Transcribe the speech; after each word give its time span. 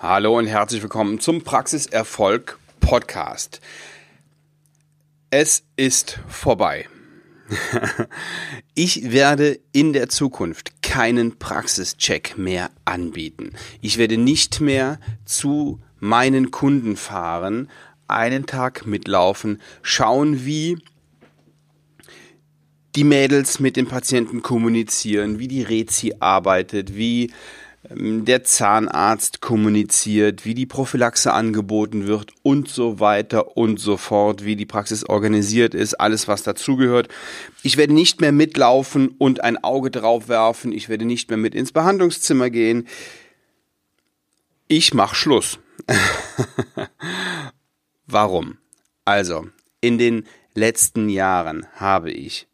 Hallo 0.00 0.38
und 0.38 0.46
herzlich 0.46 0.80
willkommen 0.80 1.18
zum 1.18 1.42
Praxiserfolg 1.42 2.60
Podcast. 2.78 3.60
Es 5.30 5.64
ist 5.74 6.20
vorbei. 6.28 6.86
Ich 8.76 9.10
werde 9.10 9.58
in 9.72 9.92
der 9.92 10.08
Zukunft 10.08 10.82
keinen 10.82 11.40
Praxischeck 11.40 12.38
mehr 12.38 12.70
anbieten. 12.84 13.54
Ich 13.80 13.98
werde 13.98 14.18
nicht 14.18 14.60
mehr 14.60 15.00
zu 15.24 15.80
meinen 15.98 16.52
Kunden 16.52 16.96
fahren, 16.96 17.68
einen 18.06 18.46
Tag 18.46 18.86
mitlaufen, 18.86 19.60
schauen, 19.82 20.44
wie 20.44 20.78
die 22.94 23.02
Mädels 23.02 23.58
mit 23.58 23.74
dem 23.74 23.88
Patienten 23.88 24.42
kommunizieren, 24.42 25.40
wie 25.40 25.48
die 25.48 25.62
Rezi 25.62 26.14
arbeitet, 26.20 26.94
wie 26.94 27.32
der 27.90 28.44
Zahnarzt 28.44 29.40
kommuniziert, 29.40 30.44
wie 30.44 30.54
die 30.54 30.66
Prophylaxe 30.66 31.32
angeboten 31.32 32.06
wird 32.06 32.32
und 32.42 32.68
so 32.68 33.00
weiter 33.00 33.56
und 33.56 33.80
so 33.80 33.96
fort, 33.96 34.44
wie 34.44 34.56
die 34.56 34.66
Praxis 34.66 35.04
organisiert 35.04 35.74
ist, 35.74 35.94
alles 35.94 36.28
was 36.28 36.42
dazugehört. 36.42 37.08
Ich 37.62 37.78
werde 37.78 37.94
nicht 37.94 38.20
mehr 38.20 38.32
mitlaufen 38.32 39.08
und 39.08 39.42
ein 39.42 39.62
Auge 39.64 39.90
drauf 39.90 40.28
werfen, 40.28 40.72
ich 40.72 40.88
werde 40.88 41.06
nicht 41.06 41.30
mehr 41.30 41.38
mit 41.38 41.54
ins 41.54 41.72
Behandlungszimmer 41.72 42.50
gehen. 42.50 42.86
Ich 44.66 44.92
mache 44.92 45.14
Schluss. 45.14 45.58
Warum? 48.06 48.58
Also, 49.06 49.48
in 49.80 49.96
den 49.96 50.26
letzten 50.52 51.08
Jahren 51.08 51.66
habe 51.76 52.10
ich, 52.10 52.48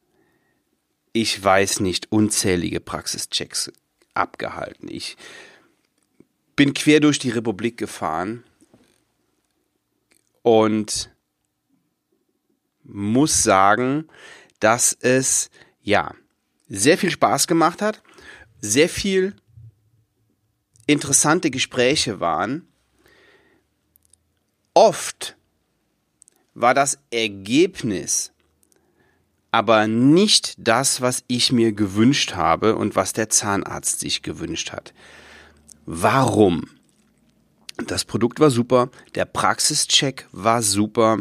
ich 1.12 1.42
weiß 1.42 1.80
nicht, 1.80 2.12
unzählige 2.12 2.78
Praxischecks 2.78 3.72
abgehalten. 4.14 4.88
Ich 4.88 5.16
bin 6.56 6.74
quer 6.74 7.00
durch 7.00 7.18
die 7.18 7.30
Republik 7.30 7.76
gefahren 7.76 8.44
und 10.42 11.10
muss 12.84 13.42
sagen, 13.42 14.08
dass 14.60 14.96
es 15.00 15.50
ja 15.82 16.14
sehr 16.68 16.98
viel 16.98 17.10
Spaß 17.10 17.46
gemacht 17.46 17.82
hat, 17.82 18.02
sehr 18.60 18.88
viel 18.88 19.34
interessante 20.86 21.50
Gespräche 21.50 22.20
waren. 22.20 22.68
Oft 24.74 25.36
war 26.54 26.74
das 26.74 26.98
Ergebnis 27.10 28.33
aber 29.54 29.86
nicht 29.86 30.56
das, 30.58 31.00
was 31.00 31.22
ich 31.28 31.52
mir 31.52 31.70
gewünscht 31.70 32.34
habe 32.34 32.74
und 32.74 32.96
was 32.96 33.12
der 33.12 33.28
Zahnarzt 33.28 34.00
sich 34.00 34.22
gewünscht 34.22 34.72
hat. 34.72 34.92
Warum? 35.86 36.70
Das 37.76 38.04
Produkt 38.04 38.40
war 38.40 38.50
super, 38.50 38.90
der 39.14 39.26
Praxischeck 39.26 40.26
war 40.32 40.60
super, 40.60 41.18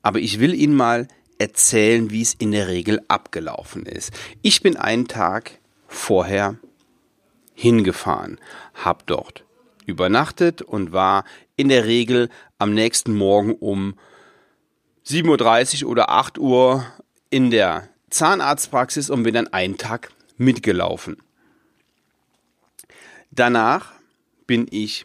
aber 0.00 0.18
ich 0.18 0.40
will 0.40 0.54
Ihnen 0.54 0.74
mal 0.74 1.08
erzählen, 1.36 2.08
wie 2.08 2.22
es 2.22 2.32
in 2.32 2.52
der 2.52 2.68
Regel 2.68 3.02
abgelaufen 3.08 3.84
ist. 3.84 4.12
Ich 4.40 4.62
bin 4.62 4.78
einen 4.78 5.06
Tag 5.06 5.58
vorher 5.86 6.56
hingefahren, 7.52 8.40
habe 8.72 9.04
dort 9.04 9.44
übernachtet 9.84 10.62
und 10.62 10.92
war 10.92 11.24
in 11.56 11.68
der 11.68 11.84
Regel 11.84 12.30
am 12.56 12.72
nächsten 12.72 13.14
Morgen 13.14 13.52
um 13.52 13.98
7.30 15.06 15.84
Uhr 15.84 15.90
oder 15.90 16.08
8 16.08 16.38
Uhr 16.38 16.86
in 17.34 17.50
der 17.50 17.88
Zahnarztpraxis 18.10 19.10
und 19.10 19.24
bin 19.24 19.34
dann 19.34 19.48
einen 19.48 19.76
Tag 19.76 20.12
mitgelaufen. 20.36 21.16
Danach 23.32 23.90
bin 24.46 24.68
ich 24.70 25.04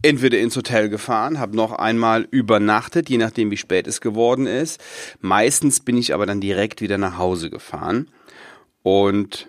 entweder 0.00 0.38
ins 0.38 0.54
Hotel 0.54 0.88
gefahren, 0.88 1.40
habe 1.40 1.56
noch 1.56 1.72
einmal 1.72 2.28
übernachtet, 2.30 3.10
je 3.10 3.18
nachdem 3.18 3.50
wie 3.50 3.56
spät 3.56 3.88
es 3.88 4.00
geworden 4.00 4.46
ist. 4.46 4.80
Meistens 5.20 5.80
bin 5.80 5.96
ich 5.96 6.14
aber 6.14 6.24
dann 6.24 6.40
direkt 6.40 6.80
wieder 6.80 6.98
nach 6.98 7.18
Hause 7.18 7.50
gefahren 7.50 8.08
und 8.84 9.48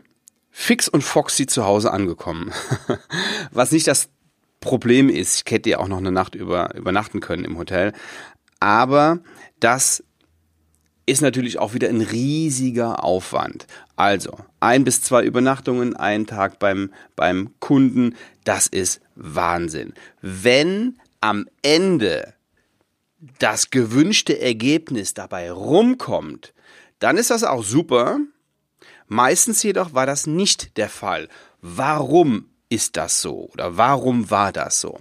fix 0.50 0.88
und 0.88 1.04
foxy 1.04 1.46
zu 1.46 1.66
Hause 1.66 1.92
angekommen. 1.92 2.52
Was 3.52 3.72
nicht 3.72 3.86
das 3.86 4.10
Problem 4.60 5.08
ist, 5.08 5.44
ich 5.46 5.52
hätte 5.52 5.70
ja 5.70 5.78
auch 5.78 5.88
noch 5.88 5.98
eine 5.98 6.12
Nacht 6.12 6.34
über, 6.34 6.74
übernachten 6.74 7.20
können 7.20 7.46
im 7.46 7.60
Hotel, 7.60 7.94
aber 8.60 9.20
das 9.60 10.04
ist 11.06 11.22
natürlich 11.22 11.60
auch 11.60 11.74
wieder 11.74 11.90
ein 11.90 12.02
riesiger 12.02 13.04
Aufwand. 13.04 13.68
Also 13.96 14.38
ein 14.60 14.84
bis 14.84 15.02
zwei 15.02 15.24
Übernachtungen, 15.24 15.96
einen 15.96 16.28
Tag 16.28 16.60
beim, 16.60 16.94
beim 17.16 17.52
Kunden, 17.60 18.16
das 18.44 18.68
ist 18.68 19.02
Wahnsinn. 19.16 19.94
Wenn 20.22 20.98
am 21.22 21.48
Ende 21.62 22.34
das 23.40 23.70
gewünschte 23.70 24.40
Ergebnis 24.40 25.14
dabei 25.14 25.52
rumkommt, 25.52 26.54
dann 27.00 27.18
ist 27.18 27.30
das 27.30 27.44
auch 27.44 27.64
super. 27.64 28.20
Meistens 29.08 29.64
jedoch 29.64 29.94
war 29.94 30.06
das 30.06 30.28
nicht 30.28 30.78
der 30.78 30.90
Fall. 30.90 31.30
Warum 31.62 32.50
ist 32.70 32.98
das 32.98 33.22
so 33.22 33.50
oder 33.54 33.78
warum 33.78 34.30
war 34.30 34.52
das 34.52 34.82
so? 34.82 35.00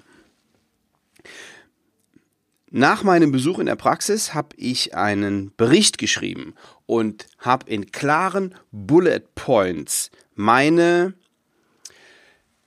Nach 2.75 3.03
meinem 3.03 3.33
Besuch 3.33 3.59
in 3.59 3.67
der 3.67 3.77
Praxis 3.77 4.33
habe 4.33 4.57
ich 4.57 4.95
einen 4.95 5.53
Bericht 5.59 5.99
geschrieben 5.99 6.55
und 6.87 7.27
habe 7.37 7.69
in 7.69 7.93
klaren 7.93 8.55
Bullet 8.71 9.21
Points 9.35 10.11
meine 10.35 11.13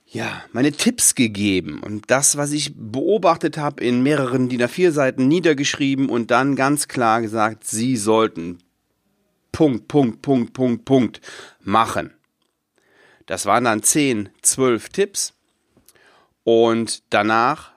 ja, 0.06 0.44
meine 0.52 0.70
Tipps 0.70 1.16
gegeben 1.16 1.80
und 1.82 2.08
das, 2.08 2.36
was 2.36 2.52
ich 2.52 2.72
beobachtet 2.76 3.58
habe, 3.58 3.82
in 3.82 4.04
mehreren 4.04 4.48
DIN 4.48 4.62
A4 4.62 4.92
Seiten 4.92 5.26
niedergeschrieben 5.26 6.08
und 6.08 6.30
dann 6.30 6.54
ganz 6.54 6.86
klar 6.86 7.20
gesagt, 7.20 7.66
Sie 7.66 7.96
sollten 7.96 8.60
Punkt, 9.50 9.88
Punkt, 9.88 10.22
Punkt, 10.22 10.52
Punkt, 10.52 10.84
Punkt 10.84 11.20
machen. 11.60 12.14
Das 13.26 13.44
waren 13.44 13.64
dann 13.64 13.82
10, 13.82 14.28
12 14.40 14.88
Tipps 14.90 15.34
und 16.44 17.02
danach 17.10 17.75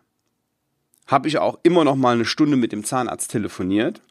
habe 1.09 1.27
ich 1.27 1.39
auch 1.39 1.59
immer 1.63 1.83
noch 1.83 1.95
mal 1.95 2.13
eine 2.13 2.25
Stunde 2.25 2.55
mit 2.55 2.71
dem 2.71 2.85
Zahnarzt 2.85 3.31
telefoniert, 3.31 4.01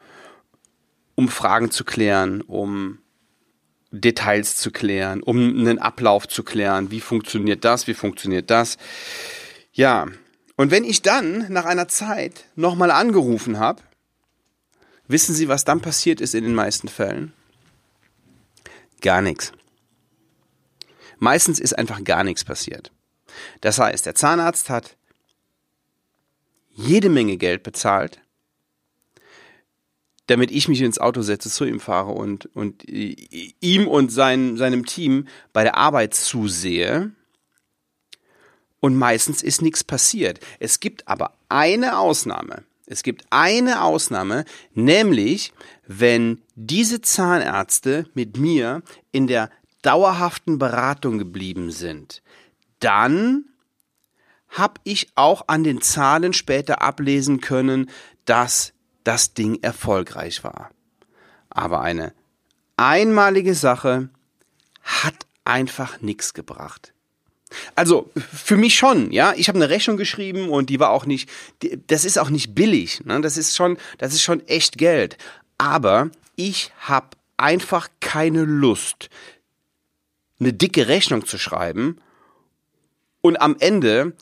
um 1.14 1.28
Fragen 1.28 1.70
zu 1.70 1.84
klären, 1.84 2.42
um 2.42 2.98
Details 3.90 4.56
zu 4.56 4.72
klären, 4.72 5.22
um 5.22 5.38
einen 5.38 5.78
Ablauf 5.78 6.26
zu 6.28 6.42
klären. 6.42 6.90
Wie 6.90 7.00
funktioniert 7.00 7.64
das? 7.64 7.86
Wie 7.86 7.94
funktioniert 7.94 8.50
das? 8.50 8.76
Ja. 9.72 10.08
Und 10.56 10.72
wenn 10.72 10.84
ich 10.84 11.02
dann 11.02 11.46
nach 11.50 11.64
einer 11.64 11.86
Zeit 11.86 12.46
nochmal 12.56 12.90
angerufen 12.90 13.60
habe, 13.60 13.80
wissen 15.06 15.34
Sie, 15.34 15.48
was 15.48 15.64
dann 15.64 15.80
passiert 15.80 16.20
ist 16.20 16.34
in 16.34 16.42
den 16.42 16.54
meisten 16.54 16.88
Fällen? 16.88 17.32
Gar 19.00 19.22
nichts. 19.22 19.52
Meistens 21.20 21.60
ist 21.60 21.78
einfach 21.78 22.02
gar 22.02 22.24
nichts 22.24 22.44
passiert. 22.44 22.90
Das 23.60 23.78
heißt, 23.78 24.04
der 24.04 24.16
Zahnarzt 24.16 24.68
hat 24.68 24.96
jede 26.78 27.08
Menge 27.08 27.36
Geld 27.36 27.64
bezahlt, 27.64 28.20
damit 30.28 30.50
ich 30.50 30.68
mich 30.68 30.80
ins 30.80 30.98
Auto 30.98 31.22
setze, 31.22 31.50
zu 31.50 31.64
ihm 31.64 31.80
fahre 31.80 32.12
und, 32.12 32.46
und 32.54 32.84
ihm 32.88 33.88
und 33.88 34.12
sein, 34.12 34.56
seinem 34.56 34.86
Team 34.86 35.26
bei 35.52 35.64
der 35.64 35.76
Arbeit 35.76 36.14
zusehe. 36.14 37.10
Und 38.80 38.94
meistens 38.94 39.42
ist 39.42 39.60
nichts 39.60 39.82
passiert. 39.82 40.38
Es 40.60 40.78
gibt 40.78 41.08
aber 41.08 41.34
eine 41.48 41.98
Ausnahme. 41.98 42.62
Es 42.86 43.02
gibt 43.02 43.24
eine 43.30 43.82
Ausnahme, 43.82 44.44
nämlich 44.72 45.52
wenn 45.86 46.40
diese 46.54 47.00
Zahnärzte 47.00 48.06
mit 48.14 48.36
mir 48.36 48.82
in 49.10 49.26
der 49.26 49.50
dauerhaften 49.82 50.58
Beratung 50.58 51.18
geblieben 51.18 51.70
sind, 51.70 52.22
dann 52.78 53.46
habe 54.48 54.80
ich 54.84 55.08
auch 55.14 55.44
an 55.48 55.64
den 55.64 55.80
Zahlen 55.80 56.32
später 56.32 56.82
ablesen 56.82 57.40
können, 57.40 57.90
dass 58.24 58.72
das 59.04 59.34
Ding 59.34 59.58
erfolgreich 59.62 60.44
war. 60.44 60.70
Aber 61.50 61.80
eine 61.80 62.12
einmalige 62.76 63.54
Sache 63.54 64.08
hat 64.82 65.26
einfach 65.44 66.00
nichts 66.00 66.34
gebracht. 66.34 66.92
Also 67.74 68.10
für 68.14 68.56
mich 68.56 68.76
schon, 68.76 69.10
ja. 69.10 69.32
Ich 69.36 69.48
habe 69.48 69.58
eine 69.58 69.70
Rechnung 69.70 69.96
geschrieben 69.96 70.50
und 70.50 70.68
die 70.70 70.80
war 70.80 70.90
auch 70.90 71.06
nicht, 71.06 71.30
das 71.86 72.04
ist 72.04 72.18
auch 72.18 72.30
nicht 72.30 72.54
billig. 72.54 73.04
Ne? 73.04 73.20
Das 73.20 73.36
ist 73.36 73.56
schon, 73.56 73.78
das 73.96 74.12
ist 74.12 74.22
schon 74.22 74.46
echt 74.46 74.76
Geld. 74.76 75.16
Aber 75.56 76.10
ich 76.36 76.72
habe 76.80 77.08
einfach 77.36 77.88
keine 78.00 78.44
Lust, 78.44 79.08
eine 80.40 80.52
dicke 80.52 80.88
Rechnung 80.88 81.24
zu 81.24 81.38
schreiben 81.38 81.98
und 83.20 83.40
am 83.40 83.56
Ende 83.58 84.12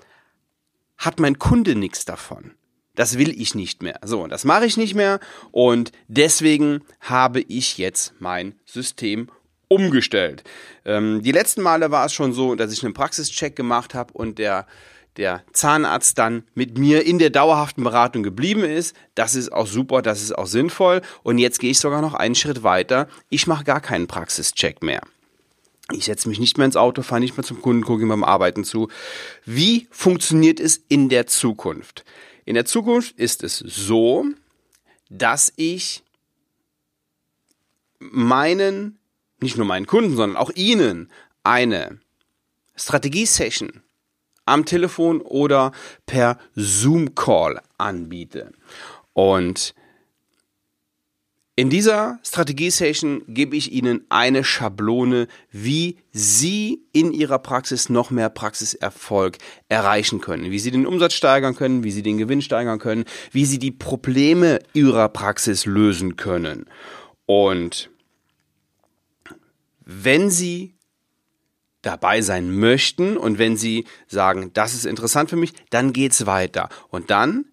hat 0.99 1.21
mein 1.21 1.39
Kunde 1.39 1.75
nichts 1.75 2.05
davon. 2.05 2.53
Das 2.95 3.19
will 3.19 3.39
ich 3.41 3.55
nicht 3.55 3.83
mehr. 3.83 4.01
So, 4.05 4.27
das 4.27 4.45
mache 4.45 4.67
ich 4.67 4.77
nicht 4.77 4.95
mehr 4.95 5.21
und 5.53 5.93
deswegen 6.09 6.83
habe 7.01 7.41
ich 7.41 7.79
jetzt 7.79 8.15
mein 8.19 8.55
System 8.65 9.29
umgestellt. 9.69 10.45
Ähm, 10.85 11.23
die 11.23 11.33
letzten 11.33 11.61
Male 11.63 11.91
war 11.91 12.07
es 12.07 12.15
schon 12.15 12.33
so, 12.33 12.55
dass 12.55 12.73
ich 12.73 12.85
einen 12.85 12.95
Praxischeck 12.95 13.55
gemacht 13.55 13.95
habe 13.95 14.13
und 14.15 14.39
der 14.39 14.67
der 15.17 15.43
Zahnarzt 15.53 16.19
dann 16.19 16.45
mit 16.55 16.79
mir 16.79 17.07
in 17.07 17.19
der 17.19 17.31
dauerhaften 17.31 17.85
Beratung 17.85 18.23
geblieben 18.23 18.65
ist. 18.65 18.95
Das 19.15 19.35
ist 19.35 19.53
auch 19.53 19.67
super, 19.67 20.03
das 20.03 20.23
ist 20.23 20.37
auch 20.37 20.47
sinnvoll. 20.47 21.01
Und 21.23 21.39
jetzt 21.39 21.59
gehe 21.59 21.71
ich 21.71 21.79
sogar 21.79 22.03
noch 22.03 22.15
einen 22.15 22.35
Schritt 22.35 22.63
weiter. 22.63 23.09
Ich 23.31 23.47
mache 23.47 23.65
gar 23.65 23.81
keinen 23.81 24.09
Praxischeck 24.09 24.83
mehr. 24.83 25.01
Ich 25.93 26.07
setze 26.07 26.29
mich 26.29 26.41
nicht 26.41 26.59
mehr 26.59 26.65
ins 26.65 26.77
Auto, 26.77 27.03
fahre 27.03 27.21
nicht 27.21 27.37
mehr 27.37 27.45
zum 27.45 27.63
Kunden, 27.63 27.85
gucke 27.85 28.03
ihm 28.03 28.09
beim 28.09 28.25
Arbeiten 28.25 28.65
zu. 28.65 28.89
Wie 29.45 29.87
funktioniert 29.91 30.59
es 30.59 30.79
in 30.89 31.09
der 31.09 31.27
Zukunft? 31.27 32.05
In 32.45 32.55
der 32.55 32.65
Zukunft 32.65 33.17
ist 33.19 33.45
es 33.45 33.59
so, 33.59 34.25
dass 35.09 35.53
ich 35.57 36.03
meinen, 37.99 38.99
nicht 39.41 39.57
nur 39.57 39.67
meinen 39.67 39.87
Kunden, 39.87 40.17
sondern 40.17 40.37
auch 40.37 40.51
Ihnen 40.55 41.11
eine 41.45 42.01
Strategie-Session 42.75 43.83
am 44.45 44.65
Telefon 44.65 45.21
oder 45.21 45.73
per 46.07 46.39
Zoom-Call 46.55 47.61
anbiete. 47.79 48.53
Und 49.13 49.75
in 51.59 51.71
dieser 51.71 52.19
Strategie-Session 52.23 53.23
gebe 53.29 53.57
ich 53.57 53.73
Ihnen 53.73 54.05
eine 54.11 54.45
Schablone, 54.45 55.27
wie 55.51 55.97
Sie 56.13 56.83
in 56.93 57.15
Ihrer 57.15 57.39
Praxis 57.39 57.89
noch 57.89 58.11
mehr 58.11 58.29
Praxiserfolg 58.29 59.39
erreichen 59.71 60.21
können, 60.21 60.51
wie 60.51 60.59
Sie 60.59 60.71
den 60.71 60.87
Umsatz 60.87 61.15
steigern 61.15 61.57
können, 61.57 61.83
wie 61.83 61.91
Sie 61.93 62.03
den 62.03 62.19
Gewinn 62.19 62.43
steigern 62.43 62.79
können, 62.79 63.07
wie 63.33 63.47
Sie 63.47 63.59
die 63.59 63.71
Probleme 63.71 64.59
Ihrer 64.75 65.09
Praxis 65.09 65.65
lösen 65.65 66.17
können. 66.17 66.67
Und 67.25 67.89
wenn 69.81 70.29
Sie 70.29 70.75
dabei 71.81 72.21
sein 72.21 72.55
möchten 72.55 73.17
und 73.17 73.39
wenn 73.39 73.57
Sie 73.57 73.87
sagen, 74.09 74.51
das 74.53 74.75
ist 74.75 74.85
interessant 74.85 75.31
für 75.31 75.37
mich, 75.37 75.55
dann 75.71 75.95
geht's 75.95 76.27
weiter. 76.27 76.69
Und 76.91 77.11
dann 77.11 77.47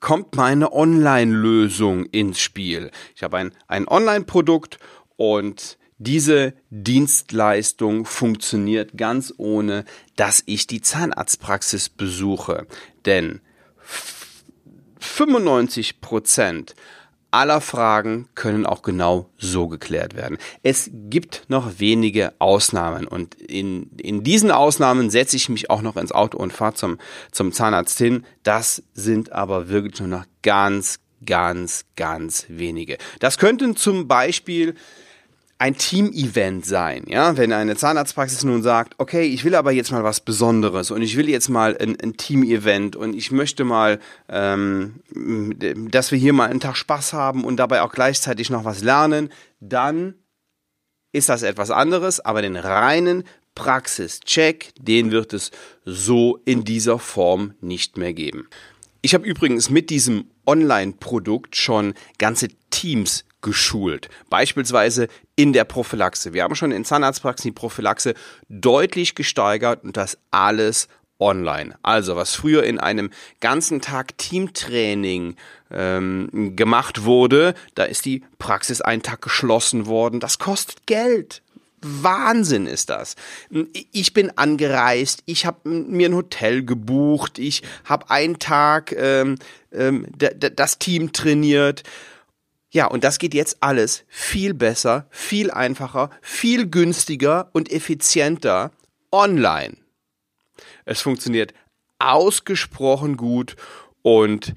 kommt 0.00 0.36
meine 0.36 0.72
Online-Lösung 0.72 2.06
ins 2.06 2.40
Spiel. 2.40 2.90
Ich 3.14 3.22
habe 3.22 3.38
ein, 3.38 3.52
ein 3.66 3.88
Online-Produkt 3.88 4.78
und 5.16 5.78
diese 5.98 6.54
Dienstleistung 6.70 8.04
funktioniert 8.04 8.96
ganz 8.96 9.34
ohne, 9.36 9.84
dass 10.14 10.44
ich 10.46 10.68
die 10.68 10.80
Zahnarztpraxis 10.80 11.88
besuche. 11.88 12.66
Denn 13.04 13.40
95 15.00 16.00
Prozent 16.00 16.76
aller 17.30 17.60
Fragen 17.60 18.28
können 18.34 18.66
auch 18.66 18.82
genau 18.82 19.28
so 19.36 19.68
geklärt 19.68 20.14
werden. 20.14 20.38
Es 20.62 20.90
gibt 20.92 21.44
noch 21.48 21.78
wenige 21.78 22.32
Ausnahmen 22.38 23.06
und 23.06 23.34
in, 23.34 23.90
in 23.98 24.24
diesen 24.24 24.50
Ausnahmen 24.50 25.10
setze 25.10 25.36
ich 25.36 25.48
mich 25.48 25.70
auch 25.70 25.82
noch 25.82 25.96
ins 25.96 26.12
Auto 26.12 26.38
und 26.38 26.52
fahre 26.52 26.74
zum, 26.74 26.98
zum 27.30 27.52
Zahnarzt 27.52 27.98
hin. 27.98 28.24
Das 28.42 28.82
sind 28.94 29.32
aber 29.32 29.68
wirklich 29.68 30.00
nur 30.00 30.08
noch 30.08 30.24
ganz, 30.42 31.00
ganz, 31.24 31.84
ganz 31.96 32.46
wenige. 32.48 32.98
Das 33.20 33.38
könnten 33.38 33.76
zum 33.76 34.08
Beispiel 34.08 34.74
ein 35.60 35.76
Team-Event 35.76 36.64
sein, 36.64 37.04
ja, 37.08 37.36
wenn 37.36 37.52
eine 37.52 37.74
Zahnarztpraxis 37.74 38.44
nun 38.44 38.62
sagt, 38.62 38.94
okay, 38.98 39.24
ich 39.24 39.44
will 39.44 39.56
aber 39.56 39.72
jetzt 39.72 39.90
mal 39.90 40.04
was 40.04 40.20
Besonderes 40.20 40.92
und 40.92 41.02
ich 41.02 41.16
will 41.16 41.28
jetzt 41.28 41.48
mal 41.48 41.76
ein, 41.76 42.00
ein 42.00 42.16
Team-Event 42.16 42.94
und 42.94 43.14
ich 43.14 43.32
möchte 43.32 43.64
mal, 43.64 43.98
ähm, 44.28 45.00
dass 45.90 46.12
wir 46.12 46.18
hier 46.18 46.32
mal 46.32 46.48
einen 46.48 46.60
Tag 46.60 46.76
Spaß 46.76 47.12
haben 47.12 47.44
und 47.44 47.56
dabei 47.56 47.82
auch 47.82 47.92
gleichzeitig 47.92 48.50
noch 48.50 48.64
was 48.64 48.82
lernen, 48.84 49.30
dann 49.58 50.14
ist 51.12 51.28
das 51.28 51.42
etwas 51.42 51.72
anderes, 51.72 52.20
aber 52.20 52.42
den 52.42 52.56
reinen 52.56 53.24
Praxischeck, 53.56 54.72
den 54.78 55.10
wird 55.10 55.32
es 55.32 55.50
so 55.84 56.38
in 56.44 56.62
dieser 56.62 57.00
Form 57.00 57.54
nicht 57.60 57.96
mehr 57.96 58.12
geben. 58.12 58.48
Ich 59.02 59.14
habe 59.14 59.26
übrigens 59.26 59.70
mit 59.70 59.90
diesem 59.90 60.26
Online-Produkt 60.46 61.56
schon 61.56 61.94
ganze 62.18 62.48
Teams 62.70 63.24
geschult. 63.40 64.08
Beispielsweise 64.30 65.08
in 65.38 65.52
der 65.52 65.62
Prophylaxe. 65.62 66.32
Wir 66.32 66.42
haben 66.42 66.56
schon 66.56 66.72
in 66.72 66.84
Zahnarztpraxen 66.84 67.50
die 67.50 67.54
Prophylaxe 67.54 68.14
deutlich 68.48 69.14
gesteigert 69.14 69.84
und 69.84 69.96
das 69.96 70.18
alles 70.32 70.88
online. 71.20 71.76
Also 71.82 72.16
was 72.16 72.34
früher 72.34 72.64
in 72.64 72.80
einem 72.80 73.10
ganzen 73.38 73.80
Tag 73.80 74.18
Teamtraining 74.18 75.36
ähm, 75.70 76.56
gemacht 76.56 77.04
wurde, 77.04 77.54
da 77.76 77.84
ist 77.84 78.04
die 78.04 78.24
Praxis 78.40 78.80
einen 78.80 79.04
Tag 79.04 79.22
geschlossen 79.22 79.86
worden. 79.86 80.18
Das 80.18 80.40
kostet 80.40 80.86
Geld. 80.86 81.42
Wahnsinn 81.82 82.66
ist 82.66 82.90
das. 82.90 83.14
Ich 83.92 84.12
bin 84.14 84.36
angereist, 84.36 85.22
ich 85.24 85.46
habe 85.46 85.68
mir 85.68 86.08
ein 86.08 86.16
Hotel 86.16 86.64
gebucht, 86.64 87.38
ich 87.38 87.62
habe 87.84 88.10
einen 88.10 88.40
Tag 88.40 88.90
ähm, 88.90 89.36
ähm, 89.70 90.08
das 90.16 90.80
Team 90.80 91.12
trainiert 91.12 91.84
ja, 92.70 92.86
und 92.86 93.04
das 93.04 93.18
geht 93.18 93.34
jetzt 93.34 93.58
alles 93.60 94.04
viel 94.08 94.52
besser, 94.52 95.06
viel 95.10 95.50
einfacher, 95.50 96.10
viel 96.20 96.68
günstiger 96.68 97.48
und 97.52 97.72
effizienter 97.72 98.72
online. 99.10 99.76
Es 100.84 101.00
funktioniert 101.00 101.54
ausgesprochen 101.98 103.16
gut 103.16 103.56
und 104.02 104.54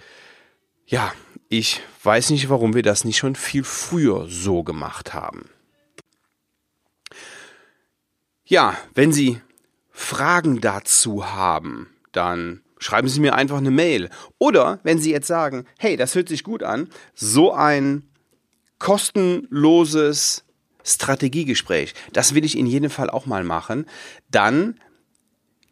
ja, 0.85 1.13
ich 1.47 1.81
weiß 2.03 2.31
nicht, 2.31 2.49
warum 2.49 2.73
wir 2.73 2.83
das 2.83 3.05
nicht 3.05 3.17
schon 3.17 3.35
viel 3.35 3.63
früher 3.63 4.27
so 4.27 4.63
gemacht 4.63 5.13
haben. 5.13 5.49
Ja, 8.43 8.77
wenn 8.93 9.13
Sie 9.13 9.41
Fragen 9.89 10.59
dazu 10.59 11.31
haben, 11.31 11.95
dann 12.11 12.61
schreiben 12.81 13.07
Sie 13.07 13.21
mir 13.21 13.35
einfach 13.35 13.57
eine 13.57 13.71
Mail. 13.71 14.09
Oder 14.39 14.79
wenn 14.83 14.99
Sie 14.99 15.11
jetzt 15.11 15.27
sagen, 15.27 15.65
hey, 15.77 15.95
das 15.95 16.15
hört 16.15 16.27
sich 16.27 16.43
gut 16.43 16.63
an, 16.63 16.89
so 17.13 17.53
ein 17.53 18.03
kostenloses 18.79 20.43
Strategiegespräch, 20.83 21.93
das 22.11 22.33
will 22.33 22.43
ich 22.43 22.57
in 22.57 22.65
jedem 22.65 22.89
Fall 22.89 23.09
auch 23.09 23.27
mal 23.27 23.43
machen, 23.43 23.85
dann 24.31 24.79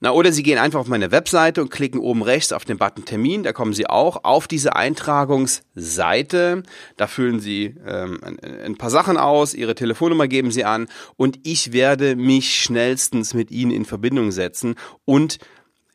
Na, 0.00 0.10
oder 0.10 0.32
Sie 0.32 0.42
gehen 0.42 0.58
einfach 0.58 0.80
auf 0.80 0.88
meine 0.88 1.12
Webseite 1.12 1.62
und 1.62 1.70
klicken 1.70 2.00
oben 2.00 2.24
rechts 2.24 2.50
auf 2.50 2.64
den 2.64 2.78
Button 2.78 3.04
Termin. 3.04 3.44
Da 3.44 3.52
kommen 3.52 3.74
Sie 3.74 3.86
auch 3.86 4.24
auf 4.24 4.48
diese 4.48 4.74
Eintragungsseite. 4.74 6.64
Da 6.96 7.06
füllen 7.06 7.38
Sie 7.38 7.76
ähm, 7.86 8.18
ein, 8.24 8.40
ein, 8.40 8.76
paar 8.76 8.90
Sachen 8.90 9.18
aus, 9.18 9.54
Ihre 9.54 9.76
Telefonnummer 9.76 10.26
geben 10.26 10.50
Sie 10.50 10.64
an 10.64 10.88
und 11.14 11.38
ich 11.44 11.72
werde 11.72 12.16
mich 12.16 12.60
schnellstens 12.60 13.34
mit 13.34 13.52
Ihnen 13.52 13.70
in 13.70 13.84
Verbindung 13.84 14.32
setzen 14.32 14.74
und 15.04 15.38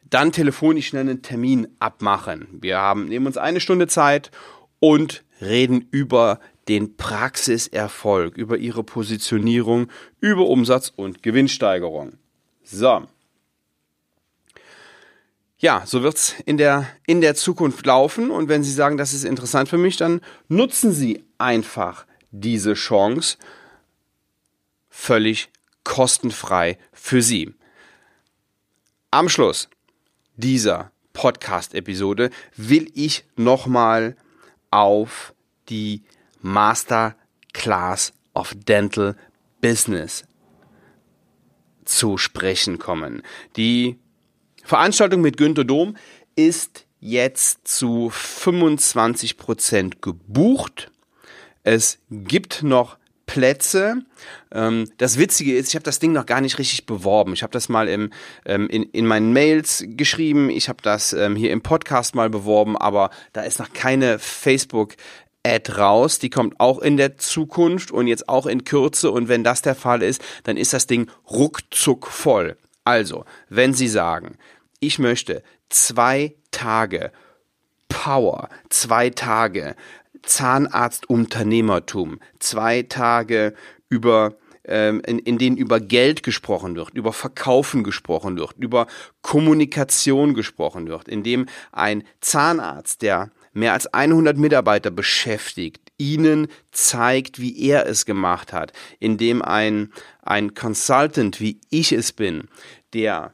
dann 0.10 0.32
telefonisch 0.32 0.88
schnell 0.88 1.02
einen 1.02 1.24
Termin 1.24 1.68
abmachen. 1.80 2.48
Wir 2.62 2.78
haben, 2.78 3.10
nehmen 3.10 3.26
uns 3.26 3.36
eine 3.36 3.60
Stunde 3.60 3.88
Zeit 3.88 4.32
und 4.80 5.26
reden 5.42 5.90
über 5.92 6.40
den 6.68 6.96
Praxiserfolg, 6.96 8.38
über 8.38 8.58
Ihre 8.58 8.84
Positionierung, 8.84 9.88
über 10.20 10.48
Umsatz 10.48 10.92
und 10.96 11.24
Gewinnsteigerung. 11.24 12.14
So. 12.64 13.08
Ja, 15.58 15.84
so 15.86 16.04
wird's 16.04 16.36
in 16.46 16.58
der, 16.58 16.88
in 17.06 17.22
der 17.22 17.36
Zukunft 17.36 17.86
laufen. 17.86 18.32
Und 18.32 18.50
wenn 18.50 18.64
Sie 18.64 18.72
sagen, 18.72 18.98
das 18.98 19.14
ist 19.14 19.24
interessant 19.24 19.70
für 19.70 19.78
mich, 19.78 19.98
dann 19.98 20.22
nutzen 20.48 20.92
Sie 20.92 21.24
einfach 21.38 22.06
diese 22.32 22.74
Chance 22.74 23.38
völlig 24.90 25.50
kostenfrei 25.84 26.78
für 26.92 27.22
Sie. 27.22 27.54
Am 29.12 29.30
Schluss 29.30 29.70
dieser 30.36 30.92
Podcast-Episode 31.14 32.30
will 32.58 32.92
ich 32.96 33.26
nochmal 33.36 34.18
auf 34.72 35.34
die 35.70 36.04
Master 36.44 37.16
Class 37.54 38.14
of 38.36 38.54
Dental 38.56 39.16
Business 39.62 40.26
zu 41.86 42.18
sprechen 42.18 42.78
kommen. 42.78 43.24
Die 43.56 43.98
Veranstaltung 44.64 45.22
mit 45.22 45.38
Günter 45.38 45.64
Dom 45.64 45.98
ist 46.36 46.86
jetzt 47.00 47.68
zu 47.68 48.10
25 48.10 49.38
Prozent 49.38 50.02
gebucht. 50.02 50.92
Es 51.64 52.00
gibt 52.10 52.64
noch 52.64 52.98
Plätze. 53.26 54.04
Ähm, 54.52 54.90
das 54.98 55.18
Witzige 55.18 55.56
ist, 55.56 55.70
ich 55.70 55.76
habe 55.76 55.84
das 55.84 56.00
Ding 56.00 56.12
noch 56.12 56.26
gar 56.26 56.42
nicht 56.42 56.60
richtig 56.60 56.86
beworben. 56.86 57.34
Ich 57.34 57.42
habe 57.42 57.52
das 57.52 57.70
mal 57.70 57.88
im, 57.88 58.12
ähm, 58.46 58.68
in, 58.70 58.84
in 58.84 59.06
meinen 59.06 59.34
Mails 59.34 59.84
geschrieben. 59.88 60.50
Ich 60.50 60.70
habe 60.70 60.82
das 60.82 61.14
ähm, 61.14 61.36
hier 61.36 61.52
im 61.52 61.62
Podcast 61.62 62.16
mal 62.16 62.30
beworben, 62.30 62.78
aber 62.78 63.10
da 63.32 63.42
ist 63.42 63.60
noch 63.60 63.72
keine 63.74 64.20
Facebook 64.20 64.96
Ad 65.46 65.74
raus, 65.74 66.20
die 66.20 66.30
kommt 66.30 66.60
auch 66.60 66.80
in 66.80 66.96
der 66.96 67.18
Zukunft 67.18 67.92
und 67.92 68.08
jetzt 68.08 68.30
auch 68.30 68.46
in 68.46 68.64
Kürze 68.64 69.12
und 69.12 69.28
wenn 69.28 69.44
das 69.44 69.62
der 69.62 69.76
Fall 69.76 70.02
ist, 70.02 70.22
dann 70.44 70.56
ist 70.56 70.72
das 70.74 70.88
Ding 70.88 71.12
ruckzuck 71.30 72.08
voll. 72.08 72.58
Also, 72.86 73.26
wenn 73.50 73.74
Sie 73.74 73.88
sagen, 73.88 74.38
ich 74.80 75.00
möchte 75.00 75.44
zwei 75.70 76.36
Tage 76.52 77.12
Power, 77.90 78.50
zwei 78.70 79.10
Tage 79.10 79.76
Zahnarztunternehmertum, 80.22 82.20
zwei 82.40 82.84
Tage 82.84 83.54
über 83.90 84.36
ähm, 84.66 85.02
in, 85.06 85.20
in 85.20 85.38
denen 85.38 85.58
über 85.58 85.80
Geld 85.80 86.24
gesprochen 86.24 86.76
wird, 86.76 86.92
über 86.94 87.14
Verkaufen 87.14 87.84
gesprochen 87.84 88.38
wird, 88.38 88.54
über 88.58 88.88
Kommunikation 89.22 90.34
gesprochen 90.34 90.88
wird, 90.88 91.08
in 91.08 91.24
dem 91.24 91.48
ein 91.72 92.04
Zahnarzt, 92.22 93.02
der 93.02 93.32
mehr 93.54 93.74
als 93.74 93.88
100 93.94 94.38
Mitarbeiter 94.38 94.92
beschäftigt, 94.92 95.92
ihnen 95.98 96.48
zeigt, 96.72 97.40
wie 97.40 97.68
er 97.68 97.88
es 97.88 98.06
gemacht 98.06 98.52
hat, 98.52 98.74
indem 99.00 99.42
ein, 99.42 99.94
ein 100.22 100.54
Consultant, 100.54 101.40
wie 101.40 101.62
ich 101.70 101.92
es 101.92 102.12
bin, 102.12 102.50
der 102.94 103.34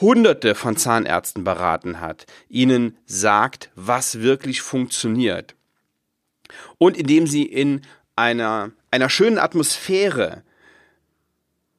Hunderte 0.00 0.54
von 0.54 0.76
Zahnärzten 0.76 1.44
beraten 1.44 2.00
hat, 2.00 2.26
ihnen 2.48 2.96
sagt, 3.06 3.70
was 3.74 4.20
wirklich 4.20 4.62
funktioniert. 4.62 5.54
Und 6.78 6.96
indem 6.96 7.26
sie 7.26 7.42
in 7.42 7.82
einer, 8.16 8.70
einer 8.90 9.10
schönen 9.10 9.38
Atmosphäre 9.38 10.42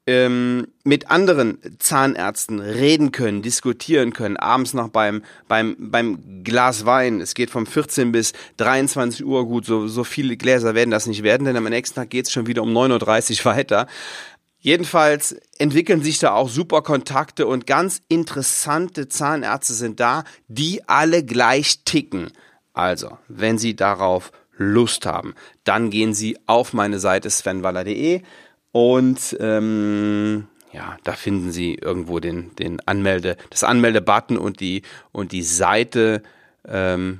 ähm, 0.10 0.68
mit 0.84 1.12
anderen 1.12 1.60
Zahnärzten 1.78 2.60
reden 2.60 3.12
können, 3.12 3.44
diskutieren 3.44 4.12
können, 4.12 4.38
abends 4.38 4.74
noch 4.74 4.90
beim, 4.90 5.22
beim, 5.48 5.76
beim 5.78 6.44
Glas 6.44 6.84
Wein. 6.88 7.22
Es 7.22 7.36
geht 7.36 7.52
vom 7.52 7.68
14 7.68 8.12
bis 8.12 8.34
23 8.58 9.24
Uhr, 9.24 9.46
gut, 9.46 9.66
so, 9.66 9.88
so 9.88 10.04
viele 10.04 10.36
Gläser 10.36 10.74
werden 10.74 10.90
das 10.90 11.06
nicht 11.06 11.22
werden, 11.22 11.46
denn 11.46 11.56
am 11.56 11.64
nächsten 11.66 11.96
Tag 11.96 12.10
geht 12.10 12.26
es 12.26 12.32
schon 12.32 12.48
wieder 12.48 12.64
um 12.64 12.76
9.30 12.76 13.40
Uhr 13.40 13.46
weiter. 13.56 13.86
Jedenfalls 14.58 15.36
entwickeln 15.60 16.02
sich 16.02 16.18
da 16.18 16.32
auch 16.34 16.50
super 16.50 16.82
Kontakte 16.82 17.46
und 17.46 17.68
ganz 17.68 18.02
interessante 18.08 19.10
Zahnärzte 19.10 19.74
sind 19.74 20.00
da, 20.00 20.24
die 20.48 20.82
alle 20.90 21.24
gleich 21.24 21.84
ticken. 21.86 22.32
Also, 22.74 23.20
wenn 23.28 23.60
Sie 23.60 23.76
darauf 23.76 24.32
Lust 24.58 25.06
haben, 25.06 25.36
dann 25.64 25.92
gehen 25.92 26.16
Sie 26.16 26.36
auf 26.48 26.74
meine 26.74 27.00
Seite 27.00 27.30
svenwaller.de 27.30 28.24
und 28.72 29.38
ähm, 29.40 30.48
ja, 30.72 30.98
da 31.04 31.14
finden 31.14 31.52
Sie 31.52 31.76
irgendwo 31.76 32.20
den, 32.20 32.56
den 32.56 32.80
Anmelde, 32.88 33.38
das 33.50 33.64
Anmelde-Button 33.64 34.38
und 34.38 34.60
die, 34.60 34.84
und 35.12 35.32
die 35.32 35.44
Seite. 35.44 36.22
Ähm, 36.68 37.20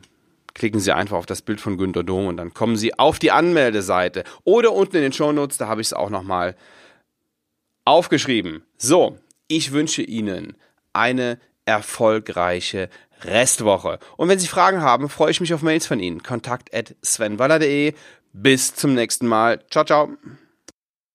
klicken 0.54 0.80
Sie 0.82 0.94
einfach 0.94 1.18
auf 1.18 1.26
das 1.26 1.42
Bild 1.42 1.62
von 1.62 1.78
Günter 1.78 2.04
Dom 2.04 2.28
und 2.28 2.38
dann 2.38 2.54
kommen 2.54 2.76
Sie 2.76 2.98
auf 3.00 3.18
die 3.18 3.32
Anmeldeseite. 3.32 4.24
Oder 4.44 4.74
unten 4.74 4.98
in 4.98 5.04
den 5.04 5.14
Shownotes, 5.14 5.58
da 5.58 5.68
habe 5.68 5.82
ich 5.82 5.88
es 5.88 5.94
auch 5.94 6.10
nochmal 6.10 6.56
aufgeschrieben. 7.86 8.64
So, 8.78 9.18
ich 9.48 9.72
wünsche 9.72 10.02
Ihnen 10.02 10.56
eine 10.94 11.40
erfolgreiche 11.66 12.90
Restwoche. 13.24 14.00
Und 14.18 14.28
wenn 14.28 14.40
Sie 14.40 14.48
Fragen 14.48 14.82
haben, 14.82 15.10
freue 15.10 15.32
ich 15.32 15.42
mich 15.42 15.54
auf 15.54 15.62
Mails 15.62 15.88
von 15.88 16.00
Ihnen. 16.00 16.24
Kontakt 16.24 16.74
at 16.74 16.96
svenwaller.de. 17.04 17.94
Bis 18.34 18.76
zum 18.76 18.94
nächsten 18.94 19.28
Mal. 19.28 19.64
Ciao, 19.70 19.86
ciao. 19.86 20.10